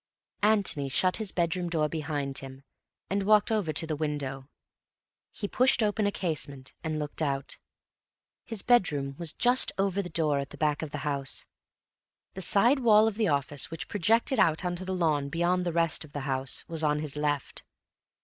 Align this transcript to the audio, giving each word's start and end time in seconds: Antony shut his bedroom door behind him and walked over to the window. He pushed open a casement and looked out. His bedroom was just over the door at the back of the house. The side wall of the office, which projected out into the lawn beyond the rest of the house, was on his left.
Antony 0.41 0.89
shut 0.89 1.17
his 1.17 1.31
bedroom 1.31 1.69
door 1.69 1.87
behind 1.87 2.39
him 2.39 2.63
and 3.11 3.21
walked 3.21 3.51
over 3.51 3.71
to 3.71 3.85
the 3.85 3.95
window. 3.95 4.49
He 5.31 5.47
pushed 5.47 5.83
open 5.83 6.07
a 6.07 6.11
casement 6.11 6.73
and 6.83 6.97
looked 6.97 7.21
out. 7.21 7.59
His 8.43 8.63
bedroom 8.63 9.15
was 9.19 9.31
just 9.31 9.71
over 9.77 10.01
the 10.01 10.09
door 10.09 10.39
at 10.39 10.49
the 10.49 10.57
back 10.57 10.81
of 10.81 10.89
the 10.89 10.97
house. 11.05 11.45
The 12.33 12.41
side 12.41 12.79
wall 12.79 13.07
of 13.07 13.13
the 13.15 13.27
office, 13.27 13.69
which 13.69 13.87
projected 13.87 14.39
out 14.39 14.65
into 14.65 14.85
the 14.85 14.95
lawn 14.95 15.29
beyond 15.29 15.65
the 15.65 15.71
rest 15.71 16.03
of 16.03 16.13
the 16.13 16.21
house, 16.21 16.65
was 16.67 16.83
on 16.83 16.97
his 16.97 17.15
left. 17.15 17.61